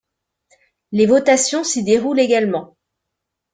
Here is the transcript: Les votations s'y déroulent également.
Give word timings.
Les 0.91 1.05
votations 1.05 1.63
s'y 1.63 1.83
déroulent 1.83 2.19
également. 2.21 2.75